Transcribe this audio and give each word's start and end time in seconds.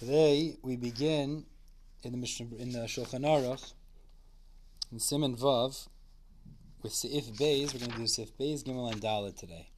Today 0.00 0.56
we 0.62 0.76
begin 0.76 1.44
in 2.04 2.12
the 2.12 2.16
Mishnah, 2.16 2.56
in 2.58 2.72
the 2.72 2.78
Shulchan 2.86 3.20
Aruch 3.20 3.74
in 4.90 4.98
Simon 4.98 5.36
Vav 5.36 5.88
with 6.82 6.92
Seif 6.92 7.36
Beis. 7.36 7.74
We're 7.74 7.80
going 7.80 7.90
to 7.90 7.98
do 7.98 8.04
Seif 8.04 8.32
Beis 8.40 8.64
Gimel 8.64 8.90
and 8.90 9.02
Dalet 9.02 9.38
today 9.38 9.68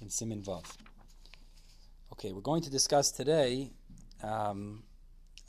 in 0.00 0.08
Simon 0.08 0.40
Vav. 0.40 0.62
Okay, 2.12 2.30
we're 2.30 2.42
going 2.42 2.62
to 2.62 2.70
discuss 2.70 3.10
today 3.10 3.72
um, 4.22 4.84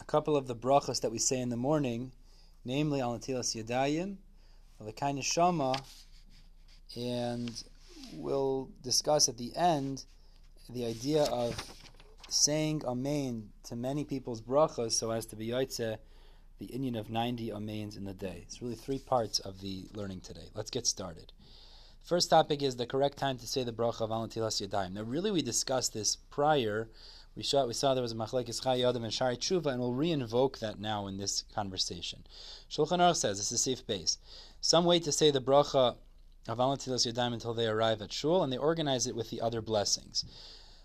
a 0.01 0.05
couple 0.05 0.35
of 0.35 0.47
the 0.47 0.55
brachas 0.55 1.01
that 1.01 1.11
we 1.11 1.19
say 1.19 1.39
in 1.39 1.49
the 1.49 1.55
morning, 1.55 2.11
namely 2.65 3.01
Al 3.01 3.19
Natilas 3.19 3.55
Yadayim, 3.55 4.17
Al 4.81 5.21
Shama, 5.21 5.75
and 6.97 7.63
we'll 8.15 8.71
discuss 8.81 9.29
at 9.29 9.37
the 9.37 9.55
end 9.55 10.05
the 10.71 10.87
idea 10.87 11.25
of 11.25 11.55
saying 12.33 12.83
Amen 12.85 13.49
to 13.63 13.75
many 13.75 14.03
people's 14.03 14.41
brachas 14.41 14.93
so 14.93 15.11
as 15.11 15.25
to 15.27 15.35
be 15.35 15.47
Yaitse 15.47 15.97
the 16.59 16.67
inyan 16.67 16.97
of 16.97 17.09
90 17.09 17.51
Amens 17.51 17.97
in 17.97 18.05
the 18.05 18.13
day. 18.13 18.39
It's 18.43 18.61
really 18.61 18.75
three 18.75 18.99
parts 18.99 19.39
of 19.39 19.61
the 19.61 19.87
learning 19.93 20.21
today. 20.21 20.49
Let's 20.53 20.71
get 20.71 20.87
started. 20.87 21.31
First 22.03 22.29
topic 22.29 22.61
is 22.61 22.75
the 22.75 22.85
correct 22.85 23.17
time 23.17 23.37
to 23.37 23.47
say 23.47 23.63
the 23.63 23.71
bracha 23.71 24.01
of 24.01 24.11
Al 24.11 24.27
Netilas 24.27 24.65
Yadayim. 24.65 24.93
Now, 24.93 25.03
really, 25.03 25.31
we 25.31 25.41
discussed 25.41 25.93
this 25.93 26.15
prior. 26.15 26.89
We 27.35 27.43
saw, 27.43 27.65
we 27.65 27.73
saw 27.73 27.93
there 27.93 28.03
was 28.03 28.11
a 28.11 28.15
Machlekes 28.15 28.61
Chayei 28.61 28.87
Adam 28.87 29.03
and 29.03 29.13
Sha'arei 29.13 29.37
Teshuva, 29.37 29.67
and 29.67 29.79
we'll 29.79 29.93
re-invoke 29.93 30.59
that 30.59 30.79
now 30.79 31.07
in 31.07 31.17
this 31.17 31.43
conversation. 31.53 32.23
Shulchan 32.69 32.99
Aruch 32.99 33.17
says, 33.17 33.37
this 33.37 33.51
is 33.51 33.65
a 33.65 33.69
Seif 33.69 33.83
Beis. 33.83 34.17
Some 34.59 34.85
wait 34.85 35.03
to 35.03 35.11
say 35.11 35.31
the 35.31 35.41
bracha 35.41 35.95
of 36.47 36.59
Al 36.59 36.75
Netilas 36.75 37.11
Yadayim 37.11 37.33
until 37.33 37.53
they 37.53 37.67
arrive 37.67 38.01
at 38.01 38.11
Shul, 38.11 38.43
and 38.43 38.51
they 38.51 38.57
organize 38.57 39.07
it 39.07 39.15
with 39.15 39.29
the 39.29 39.41
other 39.41 39.61
blessings 39.61 40.25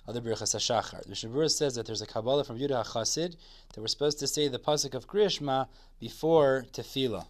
other 0.08 0.22
Birchas 0.22 0.56
HaShachar. 0.56 1.04
The 1.04 1.14
Shavur 1.14 1.50
says 1.50 1.74
that 1.74 1.84
there's 1.84 2.00
a 2.00 2.06
Kabbalah 2.06 2.42
from 2.42 2.58
Yudah 2.58 2.86
HaChasid 2.86 3.36
that 3.74 3.80
we're 3.80 3.88
supposed 3.88 4.18
to 4.20 4.26
say 4.26 4.48
the 4.48 4.58
pasuk 4.58 4.94
of 4.94 5.06
Kriyashma 5.06 5.68
before 6.00 6.64
Tefillah. 6.72 7.26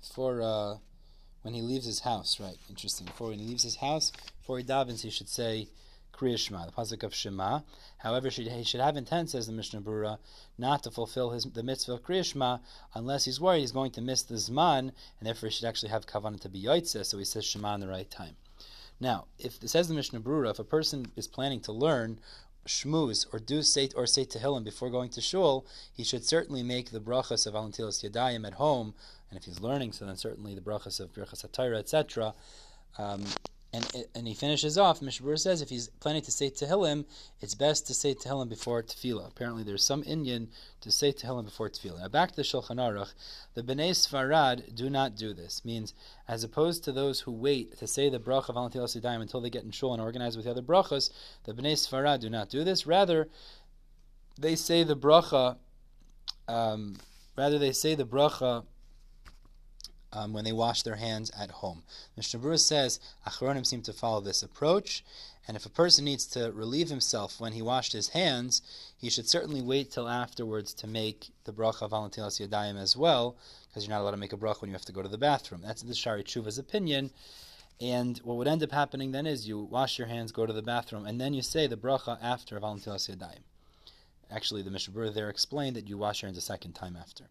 Before, 0.00 0.42
uh, 0.42 0.74
when 1.42 1.54
he 1.54 1.62
leaves 1.62 1.86
his 1.86 2.00
house, 2.00 2.40
right? 2.40 2.58
Interesting. 2.68 3.06
Before 3.06 3.28
when 3.28 3.38
he 3.38 3.46
leaves 3.46 3.62
his 3.62 3.76
house, 3.76 4.10
before 4.40 4.58
he 4.58 4.64
davens, 4.64 5.02
he 5.02 5.10
should 5.10 5.28
say 5.28 5.68
Kriyashma, 6.12 6.66
the 6.66 6.72
pasuk 6.72 7.04
of 7.04 7.14
Shema. 7.14 7.60
However, 7.98 8.28
he 8.28 8.64
should 8.64 8.80
have 8.80 8.96
intent, 8.96 9.30
says 9.30 9.46
the 9.46 9.52
Mishnah 9.52 9.82
Brura, 9.82 10.18
not 10.58 10.82
to 10.82 10.90
fulfill 10.90 11.30
his 11.30 11.44
the 11.44 11.62
mitzvah 11.62 11.92
of 11.92 12.02
Kriyashma 12.02 12.60
unless 12.94 13.26
he's 13.26 13.40
worried 13.40 13.60
he's 13.60 13.70
going 13.70 13.92
to 13.92 14.00
miss 14.00 14.24
the 14.24 14.34
Zman, 14.34 14.78
and 14.78 14.92
therefore 15.22 15.50
he 15.50 15.54
should 15.54 15.66
actually 15.66 15.90
have 15.90 16.06
kavanah 16.06 16.40
to 16.40 16.48
be 16.48 16.64
Yoitze, 16.64 17.06
so 17.06 17.16
he 17.16 17.24
says 17.24 17.44
Shema 17.44 17.76
in 17.76 17.80
the 17.80 17.86
right 17.86 18.10
time. 18.10 18.34
Now, 19.00 19.26
if 19.38 19.62
it 19.62 19.68
says 19.68 19.88
the 19.88 19.94
Mishnah 19.94 20.20
Brura, 20.20 20.50
if 20.50 20.58
a 20.58 20.64
person 20.64 21.10
is 21.16 21.26
planning 21.26 21.60
to 21.60 21.72
learn 21.72 22.20
shmuz 22.66 23.26
or 23.32 23.38
do 23.38 23.62
say 23.62 23.88
or 23.96 24.06
say 24.06 24.24
tehillim 24.24 24.62
before 24.62 24.90
going 24.90 25.08
to 25.10 25.20
shul, 25.20 25.66
he 25.92 26.04
should 26.04 26.24
certainly 26.24 26.62
make 26.62 26.90
the 26.90 27.00
brachas 27.00 27.46
of 27.46 27.54
alantilas 27.54 28.04
yadayim 28.04 28.46
at 28.46 28.54
home, 28.54 28.94
and 29.30 29.38
if 29.38 29.44
he's 29.44 29.60
learning, 29.60 29.92
so 29.92 30.04
then 30.04 30.16
certainly 30.16 30.54
the 30.54 30.60
brachas 30.60 31.00
of 31.00 31.12
brachas 31.14 31.46
hatayra, 31.46 31.78
etc. 31.78 32.34
Um, 32.98 33.24
and, 33.72 33.86
and 34.16 34.26
he 34.26 34.34
finishes 34.34 34.76
off, 34.76 35.00
Mishbur 35.00 35.38
says 35.38 35.62
if 35.62 35.68
he's 35.68 35.88
planning 36.00 36.22
to 36.22 36.32
say 36.32 36.50
Tehillim, 36.50 37.04
it's 37.40 37.54
best 37.54 37.86
to 37.86 37.94
say 37.94 38.14
Tehillim 38.14 38.48
before 38.48 38.82
Tefillah. 38.82 39.28
Apparently 39.28 39.62
there's 39.62 39.84
some 39.84 40.02
inyan 40.02 40.48
to 40.80 40.90
say 40.90 41.12
Tehillim 41.12 41.44
before 41.44 41.70
Tefillah. 41.70 42.00
Now 42.00 42.08
back 42.08 42.30
to 42.30 42.36
the 42.36 42.42
Shulchan 42.42 42.76
Aruch, 42.76 43.14
the 43.54 43.62
Bnei 43.62 43.90
Sfarad 43.90 44.74
do 44.74 44.90
not 44.90 45.14
do 45.14 45.32
this. 45.32 45.64
Means, 45.64 45.94
as 46.26 46.42
opposed 46.42 46.82
to 46.84 46.92
those 46.92 47.20
who 47.20 47.30
wait 47.30 47.78
to 47.78 47.86
say 47.86 48.08
the 48.08 48.18
bracha 48.18 48.52
Sidaim 48.52 49.22
until 49.22 49.40
they 49.40 49.50
get 49.50 49.62
in 49.62 49.70
Shul 49.70 49.92
and 49.92 50.02
organize 50.02 50.36
with 50.36 50.46
the 50.46 50.50
other 50.50 50.62
Brachas, 50.62 51.10
the 51.44 51.52
Bnei 51.52 51.74
Sfarad 51.74 52.20
do 52.20 52.28
not 52.28 52.50
do 52.50 52.64
this. 52.64 52.88
Rather, 52.88 53.28
they 54.36 54.56
say 54.56 54.82
the 54.82 54.96
Bracha, 54.96 55.58
um, 56.48 56.96
rather 57.36 57.58
they 57.58 57.72
say 57.72 57.94
the 57.94 58.06
Bracha 58.06 58.64
um, 60.12 60.32
when 60.32 60.44
they 60.44 60.52
wash 60.52 60.82
their 60.82 60.96
hands 60.96 61.30
at 61.38 61.50
home. 61.50 61.82
Mishnah 62.16 62.40
Berurah 62.40 62.58
says 62.58 63.00
Achronim 63.26 63.66
seem 63.66 63.82
to 63.82 63.92
follow 63.92 64.20
this 64.20 64.42
approach, 64.42 65.04
and 65.46 65.56
if 65.56 65.66
a 65.66 65.70
person 65.70 66.04
needs 66.04 66.26
to 66.26 66.52
relieve 66.52 66.90
himself 66.90 67.40
when 67.40 67.52
he 67.52 67.62
washed 67.62 67.92
his 67.92 68.08
hands, 68.10 68.62
he 68.96 69.10
should 69.10 69.28
certainly 69.28 69.62
wait 69.62 69.90
till 69.90 70.08
afterwards 70.08 70.72
to 70.74 70.86
make 70.86 71.30
the 71.44 71.52
bracha 71.52 71.82
of 71.82 71.92
Valentilas 71.92 72.40
Yadayim 72.40 72.80
as 72.80 72.96
well, 72.96 73.36
because 73.68 73.84
you're 73.84 73.94
not 73.94 74.02
allowed 74.02 74.12
to 74.12 74.16
make 74.16 74.32
a 74.32 74.36
bracha 74.36 74.60
when 74.60 74.70
you 74.70 74.74
have 74.74 74.84
to 74.84 74.92
go 74.92 75.02
to 75.02 75.08
the 75.08 75.18
bathroom. 75.18 75.62
That's 75.64 75.82
the 75.82 75.94
Sha'arei 75.94 76.24
Teshuva's 76.24 76.58
opinion. 76.58 77.10
And 77.80 78.18
what 78.18 78.36
would 78.36 78.48
end 78.48 78.62
up 78.62 78.72
happening 78.72 79.12
then 79.12 79.26
is 79.26 79.48
you 79.48 79.58
wash 79.58 79.98
your 79.98 80.08
hands, 80.08 80.32
go 80.32 80.44
to 80.44 80.52
the 80.52 80.62
bathroom, 80.62 81.06
and 81.06 81.20
then 81.20 81.32
you 81.32 81.40
say 81.40 81.66
the 81.66 81.76
bracha 81.76 82.18
after 82.22 82.60
Valentilas 82.60 83.08
Yadayim. 83.08 83.40
Actually, 84.30 84.62
the 84.62 84.70
Mishnah 84.70 84.94
Berurah 84.94 85.14
there 85.14 85.30
explained 85.30 85.74
that 85.76 85.88
you 85.88 85.96
wash 85.96 86.22
your 86.22 86.28
hands 86.28 86.38
a 86.38 86.42
second 86.42 86.74
time 86.74 86.96
after. 86.96 87.24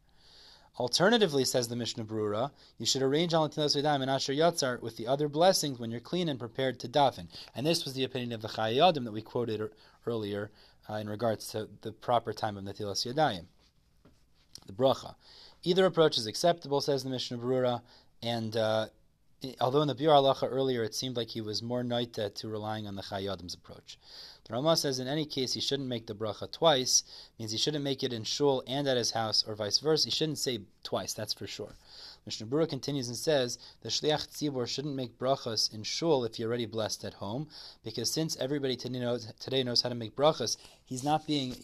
Alternatively, 0.78 1.44
says 1.44 1.68
the 1.68 1.76
Mishnah 1.76 2.06
Brura, 2.06 2.52
you 2.78 2.86
should 2.86 3.02
arrange 3.02 3.34
al 3.34 3.50
Yadayim 3.50 4.02
and 4.02 4.10
Asher 4.10 4.34
Yatzar 4.34 4.82
with 4.82 4.96
the 4.98 5.08
other 5.08 5.28
blessings 5.28 5.80
when 5.80 5.92
you're 5.92 6.00
clean 6.00 6.30
and 6.30 6.40
prepared 6.40 6.80
to 6.80 6.88
daven. 6.88 7.28
And 7.56 7.66
this 7.66 7.84
was 7.84 7.94
the 7.94 8.04
opinion 8.04 8.32
of 8.32 8.42
the 8.42 8.48
Chayei 8.48 8.88
Adam 8.88 9.04
that 9.04 9.12
we 9.12 9.22
quoted 9.22 9.72
earlier 10.06 10.52
uh, 10.90 10.96
in 10.96 11.10
regards 11.10 11.48
to 11.52 11.68
the 11.82 11.92
proper 11.92 12.34
time 12.34 12.58
of 12.58 12.64
Natilas 12.64 13.06
Yadayim. 13.06 13.46
The 14.68 14.74
bracha. 14.74 15.16
Either 15.64 15.86
approach 15.86 16.18
is 16.18 16.28
acceptable, 16.28 16.80
says 16.80 17.04
the 17.04 17.10
Mishnah 17.10 17.38
Brura, 17.38 17.82
and 18.22 18.56
uh, 18.56 18.88
although 19.62 19.82
in 19.82 19.88
the 19.88 19.96
Biur 19.96 20.10
Halacha 20.10 20.48
earlier 20.50 20.84
it 20.84 20.96
seemed 20.96 21.16
like 21.16 21.30
he 21.30 21.42
was 21.42 21.62
more 21.62 21.84
noita 21.84 22.34
to 22.36 22.48
relying 22.48 22.88
on 22.88 22.96
the 22.96 23.02
Chayei 23.02 23.32
Adam's 23.32 23.54
approach. 23.54 23.98
The 24.46 24.54
Rama 24.54 24.76
says 24.76 25.00
in 25.00 25.08
any 25.08 25.26
case 25.26 25.54
he 25.54 25.62
shouldn't 25.62 25.88
make 25.88 26.08
the 26.08 26.16
bracha 26.16 26.52
twice, 26.52 27.04
means 27.38 27.52
he 27.52 27.58
shouldn't 27.58 27.84
make 27.84 28.04
it 28.04 28.12
in 28.12 28.24
shul 28.24 28.64
and 28.68 28.88
at 28.88 28.98
his 28.98 29.12
house, 29.12 29.44
or 29.48 29.56
vice 29.56 29.78
versa. 29.78 30.06
He 30.06 30.12
shouldn't 30.12 30.40
say 30.40 30.62
twice, 30.84 31.14
that's 31.14 31.34
for 31.34 31.46
sure. 31.46 31.76
Mishnah 32.30 32.46
Brura 32.46 32.70
continues 32.70 33.08
and 33.08 33.18
says 33.18 33.58
the 33.82 33.90
shliach 33.90 34.28
tzibor 34.30 34.68
shouldn't 34.68 34.94
make 34.94 35.18
brachas 35.18 35.74
in 35.74 35.82
shul 35.82 36.24
if 36.24 36.38
you're 36.38 36.48
already 36.48 36.68
blessed 36.68 37.04
at 37.04 37.16
home, 37.16 37.48
because 37.84 38.12
since 38.12 38.38
everybody 38.38 38.76
today 38.76 39.00
knows, 39.00 39.34
today 39.40 39.64
knows 39.64 39.82
how 39.82 39.90
to 39.90 39.96
make 39.96 40.16
brachas, 40.16 40.56
he's 40.86 41.04
not 41.04 41.26
being 41.26 41.56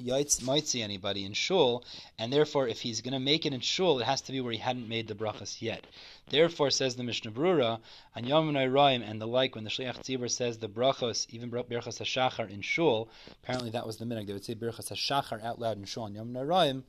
mitzi 0.43 0.81
anybody 0.81 1.23
in 1.23 1.33
shul, 1.33 1.85
and 2.17 2.33
therefore 2.33 2.67
if 2.67 2.81
he's 2.81 3.01
going 3.01 3.13
to 3.13 3.19
make 3.19 3.45
it 3.45 3.53
in 3.53 3.59
shul, 3.59 3.99
it 3.99 4.05
has 4.05 4.21
to 4.21 4.31
be 4.31 4.41
where 4.41 4.53
he 4.53 4.57
hadn't 4.57 4.89
made 4.89 5.07
the 5.07 5.13
brachas 5.13 5.61
yet. 5.61 5.85
Therefore, 6.31 6.71
says 6.71 6.95
the 6.95 7.03
Mishnah 7.03 7.29
Brura, 7.29 7.79
on 8.15 8.25
Yom 8.25 8.51
Raim 8.51 9.07
and 9.07 9.21
the 9.21 9.27
like, 9.27 9.53
when 9.53 9.65
the 9.65 9.69
shliach 9.69 9.99
tzibor 9.99 10.31
says 10.31 10.57
the 10.57 10.67
brachos, 10.67 11.27
even 11.29 11.51
brachas 11.51 11.99
hashachar 11.99 12.49
in 12.49 12.61
shul, 12.61 13.07
apparently 13.43 13.69
that 13.69 13.85
was 13.85 13.97
the 13.97 14.05
minhag. 14.05 14.25
They 14.25 14.33
would 14.33 14.43
say 14.43 14.55
brachas 14.55 14.91
hashachar 14.91 15.43
out 15.43 15.59
loud 15.59 15.77
in 15.77 15.85
shul 15.85 16.05
on 16.05 16.15
Yom 16.15 16.33
Raim 16.33 16.81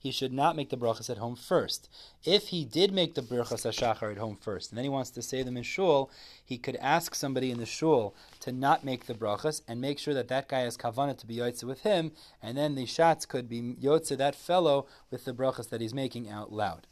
he 0.00 0.10
should 0.10 0.32
not 0.32 0.56
make 0.56 0.70
the 0.70 0.78
brachas 0.78 1.10
at 1.10 1.18
home 1.18 1.36
first. 1.36 1.90
If 2.24 2.48
he 2.48 2.64
did 2.64 2.90
make 2.90 3.14
the 3.14 3.20
brachas 3.20 3.66
hashachar 3.66 4.10
at 4.10 4.16
home 4.16 4.38
first, 4.40 4.70
and 4.70 4.78
then 4.78 4.84
he 4.84 4.88
wants 4.88 5.10
to 5.10 5.20
say 5.20 5.42
them 5.42 5.58
in 5.58 5.62
shul, 5.62 6.10
he 6.42 6.56
could 6.56 6.76
ask 6.76 7.14
somebody 7.14 7.50
in 7.50 7.58
the 7.58 7.66
shul 7.66 8.14
to 8.40 8.50
not 8.50 8.82
make 8.82 9.04
the 9.04 9.14
brachas 9.14 9.60
and 9.68 9.78
make 9.78 9.98
sure 9.98 10.14
that 10.14 10.28
that 10.28 10.48
guy 10.48 10.60
has 10.60 10.78
kavanah 10.78 11.18
to 11.18 11.26
be 11.26 11.36
yotze 11.36 11.62
with 11.64 11.82
him, 11.82 12.12
and 12.42 12.56
then 12.56 12.76
the 12.76 12.86
shatz 12.86 13.28
could 13.28 13.46
be 13.46 13.76
yotze 13.78 14.16
that 14.16 14.34
fellow 14.34 14.86
with 15.10 15.26
the 15.26 15.34
brachas 15.34 15.68
that 15.68 15.82
he's 15.82 15.92
making 15.92 16.30
out 16.30 16.50
loud. 16.50 16.86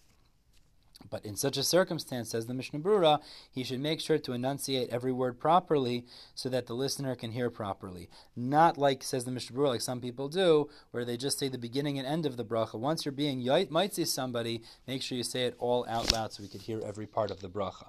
But 1.10 1.24
in 1.24 1.36
such 1.36 1.56
a 1.56 1.62
circumstance, 1.62 2.30
says 2.30 2.46
the 2.46 2.54
Mishnah 2.54 2.80
Brura, 2.80 3.20
he 3.50 3.64
should 3.64 3.80
make 3.80 4.00
sure 4.00 4.18
to 4.18 4.32
enunciate 4.32 4.90
every 4.90 5.12
word 5.12 5.38
properly 5.38 6.04
so 6.34 6.48
that 6.48 6.66
the 6.66 6.74
listener 6.74 7.14
can 7.14 7.32
hear 7.32 7.50
properly. 7.50 8.08
Not 8.36 8.76
like, 8.78 9.02
says 9.02 9.24
the 9.24 9.30
Mishnah 9.30 9.56
Brura, 9.56 9.68
like 9.68 9.80
some 9.80 10.00
people 10.00 10.28
do, 10.28 10.68
where 10.90 11.04
they 11.04 11.16
just 11.16 11.38
say 11.38 11.48
the 11.48 11.58
beginning 11.58 11.98
and 11.98 12.06
end 12.06 12.26
of 12.26 12.36
the 12.36 12.44
bracha. 12.44 12.78
Once 12.78 13.04
you're 13.04 13.12
being 13.12 13.46
might 13.70 13.94
see 13.94 14.04
somebody, 14.04 14.62
make 14.86 15.02
sure 15.02 15.16
you 15.16 15.24
say 15.24 15.44
it 15.44 15.56
all 15.58 15.86
out 15.88 16.12
loud 16.12 16.32
so 16.32 16.42
we 16.42 16.48
could 16.48 16.62
hear 16.62 16.80
every 16.84 17.06
part 17.06 17.30
of 17.30 17.40
the 17.40 17.48
bracha. 17.48 17.88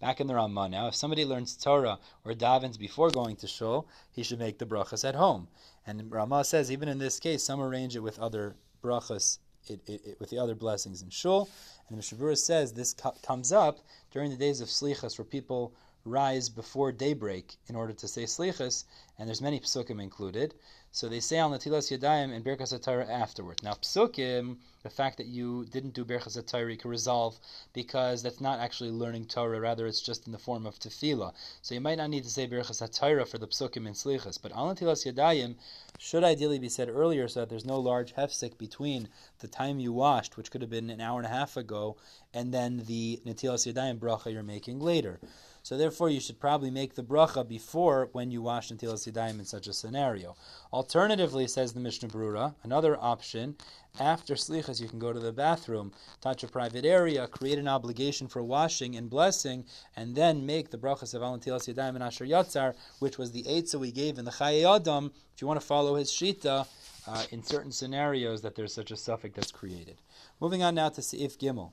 Back 0.00 0.20
in 0.20 0.26
the 0.26 0.34
Ramah 0.34 0.68
now, 0.68 0.86
if 0.88 0.94
somebody 0.94 1.24
learns 1.24 1.56
Torah 1.56 1.98
or 2.24 2.32
davens 2.32 2.78
before 2.78 3.10
going 3.10 3.36
to 3.36 3.48
shul, 3.48 3.88
he 4.10 4.22
should 4.22 4.38
make 4.38 4.58
the 4.58 4.66
brachas 4.66 5.08
at 5.08 5.16
home. 5.16 5.48
And 5.86 6.12
Ramah 6.12 6.44
says, 6.44 6.70
even 6.70 6.88
in 6.88 6.98
this 6.98 7.18
case, 7.18 7.42
some 7.42 7.60
arrange 7.60 7.96
it 7.96 8.02
with 8.02 8.18
other 8.18 8.56
brachas 8.82 9.38
it, 9.70 9.80
it, 9.88 10.00
it, 10.04 10.20
with 10.20 10.30
the 10.30 10.38
other 10.38 10.54
blessings 10.54 11.02
in 11.02 11.10
shul. 11.10 11.48
And 11.88 11.98
the 11.98 12.02
Mishavura 12.02 12.36
says 12.36 12.72
this 12.72 12.92
co- 12.92 13.14
comes 13.22 13.52
up 13.52 13.78
during 14.10 14.30
the 14.30 14.36
days 14.36 14.60
of 14.60 14.68
Slichas 14.68 15.18
where 15.18 15.24
people 15.24 15.72
rise 16.08 16.48
before 16.48 16.90
daybreak 16.92 17.58
in 17.68 17.76
order 17.76 17.92
to 17.92 18.08
say 18.08 18.24
Slichas, 18.24 18.84
and 19.18 19.28
there's 19.28 19.40
many 19.40 19.60
psukim 19.60 20.02
included. 20.02 20.54
So 20.90 21.06
they 21.06 21.20
say 21.20 21.38
on 21.38 21.50
Natilas 21.50 21.90
Yadayim 21.90 22.34
and 22.34 22.42
Birkas 22.42 22.72
HaTorah 22.72 23.10
afterward. 23.10 23.62
Now 23.62 23.74
psukim, 23.74 24.56
the 24.82 24.88
fact 24.88 25.18
that 25.18 25.26
you 25.26 25.66
didn't 25.66 25.92
do 25.92 26.04
Birkas 26.04 26.42
HaTorah, 26.42 26.70
you 26.70 26.78
can 26.78 26.90
resolve 26.90 27.38
because 27.74 28.22
that's 28.22 28.40
not 28.40 28.58
actually 28.58 28.90
learning 28.90 29.26
Torah, 29.26 29.60
rather 29.60 29.86
it's 29.86 30.00
just 30.00 30.26
in 30.26 30.32
the 30.32 30.38
form 30.38 30.64
of 30.64 30.78
tefillah. 30.78 31.34
So 31.60 31.74
you 31.74 31.82
might 31.82 31.98
not 31.98 32.08
need 32.08 32.24
to 32.24 32.30
say 32.30 32.48
Birkas 32.48 32.80
HaTorah 32.80 33.28
for 33.28 33.36
the 33.36 33.46
psukim 33.46 33.86
in 33.86 33.92
Slichas, 33.92 34.40
but 34.40 34.50
on 34.52 34.74
Natilas 34.74 35.04
Yadayim 35.04 35.56
should 35.98 36.24
ideally 36.24 36.58
be 36.58 36.70
said 36.70 36.88
earlier 36.88 37.28
so 37.28 37.40
that 37.40 37.50
there's 37.50 37.66
no 37.66 37.78
large 37.78 38.14
hefsek 38.14 38.56
between 38.56 39.10
the 39.40 39.48
time 39.48 39.78
you 39.78 39.92
washed, 39.92 40.38
which 40.38 40.50
could 40.50 40.62
have 40.62 40.70
been 40.70 40.88
an 40.88 41.02
hour 41.02 41.18
and 41.18 41.26
a 41.26 41.30
half 41.30 41.58
ago, 41.58 41.98
and 42.32 42.54
then 42.54 42.84
the 42.86 43.20
Natilas 43.26 43.70
Yadayim 43.70 43.98
bracha 43.98 44.32
you're 44.32 44.42
making 44.42 44.80
later. 44.80 45.20
So 45.68 45.76
therefore, 45.76 46.08
you 46.08 46.18
should 46.18 46.40
probably 46.40 46.70
make 46.70 46.94
the 46.94 47.02
bracha 47.02 47.46
before 47.46 48.08
when 48.12 48.30
you 48.30 48.40
wash 48.40 48.70
Natilas 48.70 49.06
Yadayim 49.06 49.38
in 49.38 49.44
such 49.44 49.66
a 49.66 49.74
scenario. 49.74 50.34
Alternatively, 50.72 51.46
says 51.46 51.74
the 51.74 51.80
Mishnah 51.80 52.08
Brura, 52.08 52.54
another 52.62 52.96
option, 52.98 53.54
after 54.00 54.32
slichas, 54.34 54.80
you 54.80 54.88
can 54.88 54.98
go 54.98 55.12
to 55.12 55.20
the 55.20 55.30
bathroom, 55.30 55.92
touch 56.22 56.42
a 56.42 56.48
private 56.48 56.86
area, 56.86 57.28
create 57.28 57.58
an 57.58 57.68
obligation 57.68 58.28
for 58.28 58.42
washing 58.42 58.96
and 58.96 59.10
blessing, 59.10 59.66
and 59.94 60.16
then 60.16 60.46
make 60.46 60.70
the 60.70 60.78
brachas 60.78 61.12
of 61.12 61.22
Al 61.22 61.38
Netilas 61.38 61.68
Yadayim 61.68 61.96
and 61.96 62.02
Asher 62.02 62.24
Yatzar, 62.24 62.74
which 63.00 63.18
was 63.18 63.32
the 63.32 63.42
eitzah 63.42 63.78
we 63.78 63.92
gave 63.92 64.18
in 64.18 64.24
the 64.24 64.30
Chaye 64.30 64.64
Adam. 64.64 65.12
If 65.34 65.42
you 65.42 65.46
want 65.46 65.60
to 65.60 65.66
follow 65.66 65.96
his 65.96 66.10
shita, 66.10 66.66
uh, 67.06 67.24
in 67.30 67.42
certain 67.42 67.72
scenarios 67.72 68.40
that 68.40 68.54
there's 68.54 68.72
such 68.72 68.90
a 68.90 68.94
hefsek 68.94 69.34
that's 69.34 69.52
created. 69.52 70.00
Moving 70.40 70.62
on 70.62 70.76
now 70.76 70.88
to 70.88 71.02
Seif 71.02 71.36
Gimel. 71.36 71.72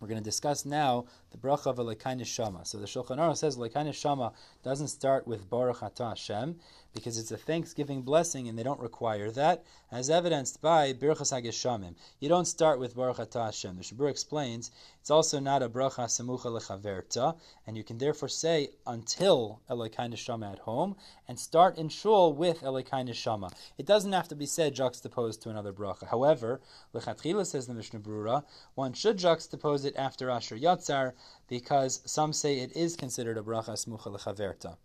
We're 0.00 0.08
going 0.08 0.22
to 0.22 0.24
discuss 0.24 0.66
now 0.66 1.06
the 1.30 1.38
bracha 1.38 1.66
of 1.66 1.78
Neshama. 1.78 2.66
So 2.66 2.78
the 2.78 2.86
Shulchan 2.86 3.16
Aruch 3.16 3.38
says 3.38 3.56
Elekai 3.56 3.94
Shama 3.94 4.32
doesn't 4.62 4.88
start 4.88 5.26
with 5.26 5.48
Baruch 5.48 5.78
Atah 5.78 6.10
Hashem 6.10 6.56
because 6.96 7.18
it's 7.18 7.30
a 7.30 7.36
Thanksgiving 7.36 8.02
blessing 8.02 8.48
and 8.48 8.58
they 8.58 8.64
don't 8.64 8.80
require 8.80 9.30
that, 9.30 9.62
as 9.92 10.10
evidenced 10.10 10.60
by 10.60 10.92
Birchas 10.92 11.30
HaGeshamim. 11.30 11.94
You 12.18 12.28
don't 12.28 12.46
start 12.46 12.80
with 12.80 12.96
Baruch 12.96 13.18
Atah 13.18 13.44
Hashem. 13.44 13.76
The 13.76 13.84
Shabur 13.84 14.10
explains 14.10 14.72
it's 15.00 15.10
also 15.10 15.38
not 15.38 15.62
a 15.62 15.68
bracha 15.68 16.06
Samucha 16.06 16.46
Lechaverta, 16.46 17.36
and 17.66 17.76
you 17.76 17.84
can 17.84 17.98
therefore 17.98 18.28
say 18.28 18.70
until 18.86 19.60
Elekai 19.70 20.10
Neshama 20.10 20.50
at 20.54 20.58
home 20.60 20.96
and 21.28 21.38
start 21.38 21.76
in 21.76 21.88
Shul 21.90 22.32
with 22.32 22.62
Elekai 22.62 23.06
Neshama. 23.06 23.52
It 23.78 23.86
doesn't 23.86 24.12
have 24.12 24.28
to 24.28 24.34
be 24.34 24.46
said 24.46 24.74
juxtaposed 24.74 25.42
to 25.42 25.50
another 25.50 25.72
bracha. 25.72 26.08
However, 26.08 26.60
Lechatchila 26.94 27.46
says 27.46 27.68
in 27.68 27.74
the 27.74 27.78
Mishnah 27.78 28.00
Brura, 28.00 28.42
one 28.74 28.94
should 28.94 29.18
juxtapose 29.18 29.84
it 29.84 29.94
after 29.96 30.30
Asher 30.30 30.56
Yatzar 30.56 31.12
because 31.46 32.00
some 32.06 32.32
say 32.32 32.58
it 32.58 32.74
is 32.74 32.96
considered 32.96 33.36
a 33.36 33.42
bracha 33.42 33.74
Samucha 33.74 34.16
Lechaverta 34.16 34.76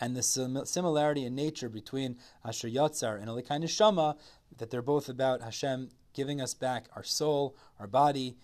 and 0.00 0.16
the 0.16 0.22
similarity 0.22 1.24
in 1.24 1.34
nature 1.34 1.68
between 1.68 2.16
Asher 2.44 2.68
Yatzar 2.68 3.20
and 3.20 3.28
Elikai 3.28 3.62
Neshama, 3.62 4.16
that 4.58 4.70
they're 4.70 4.82
both 4.82 5.08
about 5.08 5.42
Hashem 5.42 5.90
giving 6.12 6.40
us 6.40 6.54
back 6.54 6.86
our 6.94 7.02
soul, 7.02 7.56
our 7.78 7.86
body, 7.86 8.36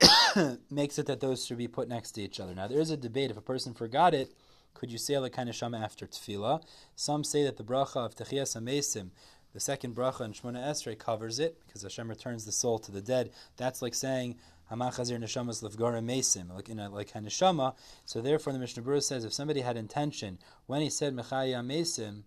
makes 0.70 0.98
it 0.98 1.06
that 1.06 1.20
those 1.20 1.44
should 1.44 1.58
be 1.58 1.68
put 1.68 1.88
next 1.88 2.12
to 2.12 2.22
each 2.22 2.40
other. 2.40 2.54
Now, 2.54 2.68
there 2.68 2.80
is 2.80 2.90
a 2.90 2.96
debate. 2.96 3.30
If 3.30 3.36
a 3.36 3.42
person 3.42 3.74
forgot 3.74 4.14
it, 4.14 4.32
could 4.74 4.90
you 4.90 4.98
say 4.98 5.14
Elikai 5.14 5.46
Neshama 5.46 5.82
after 5.82 6.06
Tefillah? 6.06 6.62
Some 6.96 7.24
say 7.24 7.44
that 7.44 7.56
the 7.56 7.64
bracha 7.64 7.96
of 7.96 8.14
Techias 8.14 8.56
Amesim, 8.56 9.10
the 9.52 9.60
second 9.60 9.94
bracha 9.94 10.24
in 10.24 10.32
Shemona 10.32 10.64
Esrei, 10.64 10.98
covers 10.98 11.38
it, 11.38 11.60
because 11.66 11.82
Hashem 11.82 12.08
returns 12.08 12.44
the 12.44 12.52
soul 12.52 12.78
to 12.78 12.92
the 12.92 13.02
dead. 13.02 13.30
That's 13.56 13.82
like 13.82 13.94
saying, 13.94 14.36
Hamachazir 14.70 15.18
neshamas 15.18 15.62
lefgara 15.62 16.02
mesim, 16.02 16.54
like 16.54 16.68
in 16.68 16.78
a, 16.78 16.88
like 16.88 17.10
a 17.14 17.18
neshama. 17.18 17.74
So 18.04 18.20
therefore, 18.20 18.52
the 18.52 18.58
Mishnah 18.58 18.82
Berurah 18.82 19.02
says 19.02 19.24
if 19.24 19.32
somebody 19.32 19.60
had 19.60 19.76
intention 19.76 20.38
when 20.66 20.80
he 20.80 20.90
said 20.90 21.14
mechaya 21.14 21.64
mesim, 21.64 22.22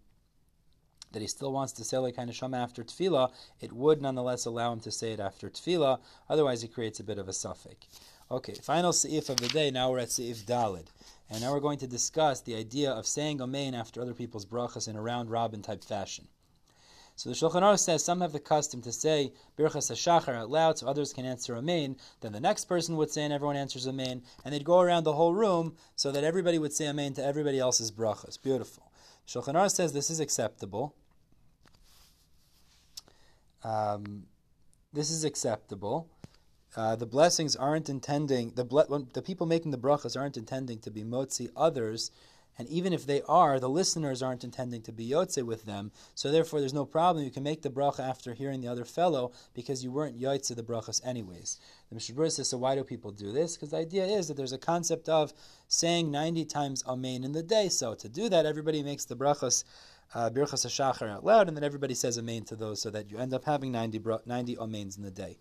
that 1.14 1.22
he 1.22 1.28
still 1.28 1.54
wants 1.54 1.72
to 1.74 1.84
say 1.84 1.98
like 1.98 2.16
neshama 2.16 2.58
after 2.58 2.84
tefillah, 2.84 3.32
it 3.62 3.72
would 3.72 4.02
nonetheless 4.02 4.46
allow 4.46 4.74
him 4.74 4.80
to 4.82 4.92
say 4.92 5.14
it 5.14 5.20
after 5.20 5.50
tefillah. 5.50 6.00
Otherwise, 6.30 6.62
he 6.62 6.68
creates 6.68 7.00
a 7.00 7.04
bit 7.04 7.18
of 7.18 7.28
a 7.28 7.32
hefsek. 7.32 7.88
Okay, 8.32 8.54
final 8.56 8.92
seif 8.92 9.30
of 9.30 9.38
the 9.38 9.48
day. 9.48 9.70
Now 9.70 9.92
we're 9.92 10.00
at 10.00 10.10
seif 10.10 10.44
dalid. 10.44 10.88
And 11.30 11.42
now 11.42 11.54
we're 11.54 11.60
going 11.60 11.80
to 11.80 11.88
discuss 11.88 12.42
the 12.42 12.56
idea 12.56 12.92
of 12.92 13.08
saying 13.08 13.42
Amen 13.42 13.74
after 13.74 14.02
other 14.02 14.14
people's 14.14 14.46
brachas 14.46 14.88
in 14.88 14.96
a 14.96 15.02
round 15.02 15.30
robin 15.30 15.62
type 15.62 15.84
fashion. 15.84 16.28
So 17.16 17.30
the 17.30 17.36
Shulchan 17.36 17.62
Aruch 17.62 17.80
says 17.80 18.04
some 18.04 18.22
have 18.22 18.34
the 18.34 18.40
custom 18.40 18.82
to 18.82 18.92
say 18.92 19.34
Birchas 19.58 19.92
HaShachar 19.92 20.36
out 20.36 20.50
loud 20.50 20.80
so 20.80 20.88
others 20.88 21.14
can 21.14 21.26
answer 21.26 21.56
Amen. 21.56 21.96
Then 22.22 22.32
the 22.32 22.40
next 22.40 22.66
person 22.66 22.98
would 22.98 23.12
say 23.12 23.24
and 23.24 23.34
everyone 23.34 23.56
answers 23.56 23.88
Amen. 23.88 24.24
And 24.44 24.54
they'd 24.54 24.64
go 24.64 24.80
around 24.80 25.04
the 25.04 25.14
whole 25.14 25.34
room 25.34 25.76
so 25.96 26.12
that 26.12 26.24
everybody 26.24 26.58
would 26.58 26.74
say 26.74 26.88
Amen 26.88 27.14
to 27.14 27.24
everybody 27.24 27.60
else's 27.60 27.92
brachas. 27.92 28.42
Beautiful. 28.42 28.92
Shulchan 29.28 29.54
Aruch 29.54 29.72
says 29.72 29.94
this 29.94 30.10
is 30.10 30.20
acceptable. 30.20 30.96
Um, 33.64 34.24
this 34.92 35.10
is 35.10 35.24
acceptable. 35.24 36.10
Uh, 36.76 36.96
the 36.96 37.06
blessings 37.06 37.56
aren't 37.56 37.88
intending 37.88 38.52
the 38.56 38.66
ble- 38.66 39.08
the 39.14 39.22
people 39.22 39.46
making 39.46 39.72
the 39.72 39.78
brachas 39.78 40.20
aren't 40.20 40.38
intending 40.38 40.80
to 40.80 40.90
be 40.90 41.04
motzi 41.04 41.50
others 41.56 42.10
and 42.58 42.68
even 42.68 42.94
if 42.94 43.06
they 43.06 43.22
are, 43.24 43.60
the 43.60 43.70
listeners 43.70 44.22
aren't 44.22 44.44
intending 44.44 44.82
to 44.84 44.92
be 44.92 45.10
yotze 45.10 45.42
with 45.44 45.66
them. 45.66 45.92
So 46.14 46.32
therefore, 46.32 46.60
there's 46.60 46.74
no 46.74 46.86
problem. 46.86 47.26
You 47.26 47.32
can 47.32 47.44
make 47.44 47.64
the 47.64 47.70
bracha 47.70 48.00
after 48.00 48.34
hearing 48.34 48.62
the 48.62 48.68
other 48.68 48.86
fellow 48.86 49.32
because 49.54 49.84
you 49.84 49.92
weren't 49.92 50.20
yotze 50.20 50.56
the 50.56 50.64
brachas 50.64 51.06
anyways. 51.06 51.60
The 51.90 51.96
Mishnah 51.96 52.30
says, 52.30 52.50
so 52.50 52.58
why 52.58 52.76
do 52.76 52.84
people 52.84 53.12
do 53.12 53.32
this? 53.32 53.56
Because 53.56 53.72
the 53.72 53.78
idea 53.78 54.06
is 54.06 54.28
that 54.28 54.38
there's 54.38 54.54
a 54.54 54.60
concept 54.60 55.10
of 55.10 55.34
saying 55.68 56.12
90 56.12 56.46
times 56.46 56.84
Amen 56.86 57.24
in 57.24 57.32
the 57.32 57.44
day. 57.44 57.70
So 57.70 57.96
to 57.96 58.08
do 58.08 58.30
that, 58.30 58.46
everybody 58.46 58.84
makes 58.84 59.06
the 59.06 59.16
brachas 59.16 59.64
uh, 60.16 60.30
Birchas 60.30 60.66
HaShachar 60.66 61.10
out 61.10 61.26
loud, 61.26 61.48
and 61.48 61.58
then 61.58 61.64
everybody 61.64 61.96
says 61.96 62.18
Amen 62.18 62.44
to 62.46 62.56
those 62.56 62.82
so 62.82 62.90
that 62.92 63.10
you 63.10 63.18
end 63.18 63.34
up 63.34 63.46
having 63.46 63.72
90, 63.72 64.02
90 64.26 64.58
Amens 64.58 64.98
in 64.98 65.04
the 65.04 65.12
day. 65.12 65.38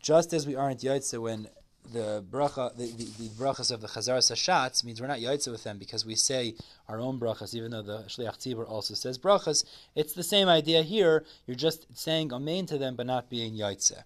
Just 0.00 0.32
as 0.32 0.46
we 0.46 0.56
aren't 0.56 0.80
Yaitse 0.80 1.20
when 1.20 1.48
the 1.92 2.24
bracha, 2.30 2.76
the, 2.76 2.86
the, 2.86 3.04
the 3.22 3.28
brachas 3.30 3.70
of 3.70 3.80
the 3.80 3.88
Chazaras 3.88 4.30
HaShatz 4.30 4.84
means 4.84 5.00
we're 5.00 5.06
not 5.06 5.18
yaitza 5.18 5.50
with 5.50 5.64
them 5.64 5.78
because 5.78 6.04
we 6.04 6.14
say 6.14 6.54
our 6.88 7.00
own 7.00 7.18
brachas, 7.18 7.54
even 7.54 7.70
though 7.70 7.82
the 7.82 7.98
Shliach 8.08 8.38
Tzibur 8.38 8.68
also 8.68 8.94
says 8.94 9.18
brachas. 9.18 9.64
It's 9.94 10.12
the 10.12 10.22
same 10.22 10.48
idea 10.48 10.82
here. 10.82 11.24
You're 11.46 11.56
just 11.56 11.86
saying 11.96 12.32
amen 12.32 12.66
to 12.66 12.78
them, 12.78 12.96
but 12.96 13.06
not 13.06 13.30
being 13.30 13.54
yaitza. 13.54 14.04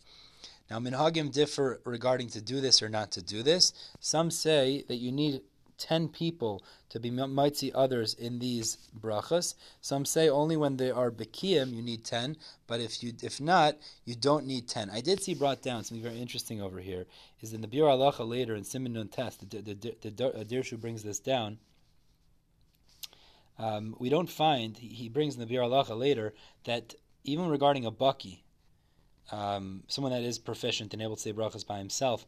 Now, 0.70 0.79
minhagim 0.79 1.32
differ 1.32 1.81
regarding 1.84 2.29
to 2.31 2.40
do 2.40 2.61
this 2.61 2.82
or 2.82 2.88
not 2.88 3.12
to 3.12 3.23
do 3.23 3.43
this. 3.43 3.73
Some 4.00 4.31
say 4.31 4.84
that 4.88 4.96
you 4.96 5.12
need 5.12 5.43
10 5.78 6.08
people 6.08 6.64
to 6.88 7.00
be 7.00 7.10
mitzi 7.10 7.72
others 7.72 8.14
in 8.14 8.38
these 8.38 8.78
brachas. 8.98 9.54
Some 9.80 10.04
say 10.04 10.28
only 10.28 10.56
when 10.56 10.76
they 10.76 10.90
are 10.90 11.10
bekiyim 11.10 11.74
you 11.74 11.82
need 11.82 12.04
10, 12.04 12.36
but 12.66 12.80
if 12.80 13.02
you 13.02 13.12
if 13.22 13.40
not, 13.40 13.76
you 14.04 14.14
don't 14.14 14.46
need 14.46 14.69
10. 14.69 14.90
I 14.90 15.00
did 15.00 15.22
see 15.22 15.34
brought 15.34 15.62
down 15.62 15.84
something 15.84 16.02
very 16.02 16.20
interesting 16.20 16.60
over 16.60 16.80
here, 16.80 17.06
is 17.40 17.52
in 17.52 17.60
the 17.60 17.69
Biur 17.69 17.88
Halacha 17.88 18.26
later 18.26 18.54
in 18.54 18.62
Siman 18.64 18.92
Nun 18.92 19.08
Test, 19.08 19.48
the, 19.48 19.60
the, 19.60 19.74
the, 19.74 20.10
the 20.10 20.74
uh, 20.74 20.76
brings 20.76 21.02
this 21.02 21.19
down. 21.19 21.58
Um, 23.58 23.94
we 23.98 24.08
don't 24.08 24.30
find, 24.30 24.76
he, 24.76 25.08
brings 25.08 25.36
in 25.36 25.40
the 25.40 25.52
Biur 25.52 25.62
Halacha 25.62 25.98
later, 25.98 26.34
that 26.64 26.94
even 27.24 27.48
regarding 27.48 27.84
a 27.84 27.92
baki, 27.92 28.40
um, 29.30 29.82
someone 29.88 30.12
that 30.12 30.22
is 30.22 30.38
proficient 30.38 30.92
and 30.92 31.02
able 31.02 31.16
to 31.16 31.22
say 31.22 31.32
brachas 31.32 31.66
by 31.66 31.78
himself, 31.78 32.26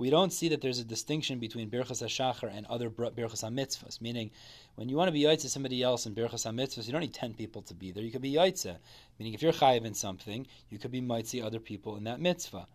we 0.00 0.08
don't 0.08 0.32
see 0.32 0.48
that 0.48 0.62
there's 0.62 0.78
a 0.78 0.84
distinction 0.84 1.38
between 1.38 1.68
Birchas 1.68 2.02
HaShachar 2.02 2.50
and 2.50 2.64
other 2.68 2.88
Birchas 2.88 3.44
HaMitzvahs, 3.44 4.00
meaning 4.00 4.30
when 4.76 4.88
you 4.88 4.96
want 4.96 5.08
to 5.08 5.12
be 5.12 5.24
Yaitse 5.24 5.46
somebody 5.48 5.82
else 5.82 6.06
in 6.06 6.14
Birchas 6.14 6.46
HaMitzvahs, 6.50 6.86
you 6.86 6.92
don't 6.92 7.02
need 7.02 7.12
10 7.12 7.34
people 7.34 7.60
to 7.60 7.74
be 7.74 7.92
there. 7.92 8.02
You 8.02 8.10
could 8.10 8.22
be 8.22 8.32
Yaitse, 8.32 8.78
meaning 9.18 9.34
if 9.34 9.42
you're 9.42 9.52
Chayiv 9.52 9.84
in 9.84 9.92
something, 9.92 10.46
you 10.70 10.78
could 10.78 10.90
be 10.90 11.02
Mitzi 11.02 11.42
other 11.42 11.60
people 11.60 11.98
in 11.98 12.04
that 12.04 12.18
mitzvah. 12.18 12.66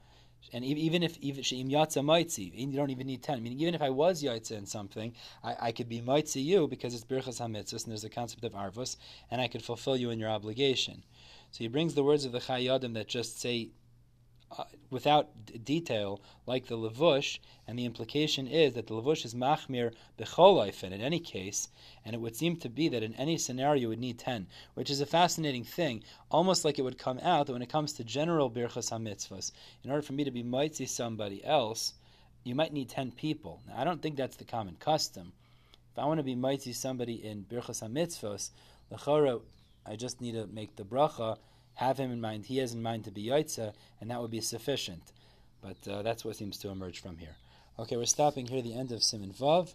And 0.54 0.64
even 0.64 1.02
if 1.02 1.18
even 1.18 1.44
Sheim 1.44 1.72
Yatza 1.72 2.06
Mitzi, 2.06 2.54
you 2.56 2.78
don't 2.78 2.92
even 2.92 3.08
need 3.08 3.24
10. 3.24 3.42
Meaning 3.42 3.60
even 3.60 3.74
if 3.74 3.82
I 3.82 3.90
was 3.90 4.22
Yaitse 4.22 4.52
in 4.52 4.68
something, 4.68 5.16
I, 5.44 5.56
I 5.60 5.72
could 5.72 5.90
be 5.90 6.02
Mitzi 6.02 6.42
you 6.42 6.68
because 6.68 6.94
it's 6.94 7.04
Birchas 7.04 7.42
HaMitzvahs 7.42 7.86
and 7.86 7.92
there's 7.92 8.04
a 8.04 8.10
concept 8.10 8.44
of 8.44 8.54
Arvus, 8.54 8.98
and 9.32 9.42
I 9.42 9.48
could 9.48 9.64
fulfill 9.64 9.98
you 9.98 10.12
in 10.12 10.20
your 10.20 10.30
obligation. 10.30 11.02
So 11.50 11.64
he 11.64 11.70
brings 11.70 11.96
the 11.96 12.04
words 12.04 12.24
of 12.24 12.34
the 12.34 12.40
Chayei 12.40 12.76
Adam 12.76 12.94
that 12.94 13.08
just 13.08 13.42
say 13.42 13.70
uh, 14.58 14.64
without 14.90 15.30
d- 15.46 15.58
detail, 15.58 16.22
like 16.46 16.68
the 16.68 16.78
levush, 16.78 17.40
and 17.68 17.78
the 17.78 17.86
implication 17.86 18.48
is 18.48 18.74
that 18.74 18.88
the 18.88 18.94
levush 18.94 19.26
is 19.26 19.34
machmir 19.34 19.94
b'chol 20.20 20.84
in 20.84 21.02
any 21.02 21.20
case, 21.20 21.70
and 22.04 22.14
it 22.14 22.22
would 22.22 22.36
seem 22.36 22.56
to 22.58 22.70
be 22.70 22.88
that 22.90 23.04
in 23.04 23.14
any 23.16 23.38
scenario 23.38 23.82
you 23.82 23.90
would 23.90 24.00
need 24.00 24.20
ten, 24.20 24.48
which 24.74 24.90
is 24.90 25.02
a 25.02 25.06
fascinating 25.06 25.64
thing, 25.64 26.04
almost 26.30 26.64
like 26.64 26.80
it 26.80 26.84
would 26.84 26.98
come 26.98 27.20
out 27.20 27.48
that 27.48 27.54
when 27.54 27.62
it 27.62 27.70
comes 27.70 27.94
to 27.94 28.04
general 28.04 28.50
birchas 28.50 28.92
hamitzvahs, 28.92 29.52
in 29.84 29.92
order 29.92 30.02
for 30.02 30.14
me 30.14 30.24
to 30.24 30.32
be 30.32 30.44
mitzi 30.44 30.86
somebody 30.86 31.44
else, 31.44 31.94
you 32.44 32.56
might 32.56 32.74
need 32.74 32.90
ten 32.90 33.12
people. 33.12 33.62
Now, 33.68 33.82
I 33.82 33.84
don't 33.84 34.02
think 34.02 34.16
that's 34.16 34.38
the 34.38 34.46
common 34.46 34.76
custom. 34.80 35.34
If 35.92 36.00
I 36.00 36.06
want 36.06 36.20
to 36.20 36.24
be 36.24 36.36
mitzi 36.36 36.74
somebody 36.74 37.26
in 37.26 37.46
birchas 37.52 37.82
hamitzvahs, 37.82 38.52
lechora, 38.92 39.42
I 39.86 39.96
just 39.96 40.22
need 40.22 40.34
to 40.34 40.48
make 40.48 40.76
the 40.76 40.84
bracha 40.84 41.38
have 41.76 41.98
him 41.98 42.12
in 42.12 42.22
mind, 42.22 42.46
he 42.46 42.58
has 42.58 42.74
in 42.74 42.82
mind 42.82 43.06
to 43.06 43.12
be 43.12 43.28
Yaitza, 43.28 43.74
and 44.00 44.10
that 44.10 44.22
would 44.22 44.32
be 44.32 44.42
sufficient. 44.42 45.12
But 45.62 45.88
uh, 45.92 46.02
that's 46.02 46.24
what 46.24 46.36
seems 46.36 46.58
to 46.60 46.70
emerge 46.70 47.02
from 47.02 47.18
here. 47.18 47.36
Okay, 47.78 47.98
we're 47.98 48.06
stopping 48.06 48.48
here, 48.48 48.62
the 48.62 48.78
end 48.78 48.92
of 48.92 49.04
Simon 49.04 49.34
Vav. 49.34 49.74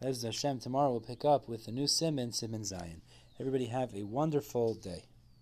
Bez 0.00 0.22
Hashem, 0.22 0.60
tomorrow 0.60 0.90
we'll 0.90 1.00
pick 1.00 1.24
up 1.24 1.48
with 1.48 1.66
the 1.66 1.72
new 1.72 1.86
Simon, 1.86 2.32
Simon 2.32 2.62
Zayin. 2.62 3.00
Everybody 3.38 3.66
have 3.66 3.94
a 3.94 4.02
wonderful 4.02 4.74
day. 4.74 5.04